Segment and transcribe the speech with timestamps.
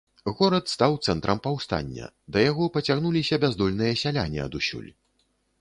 [0.37, 4.91] Горад стаў цэнтрам паўстання, да яго пацягнуліся бяздольныя сяляне адусюль.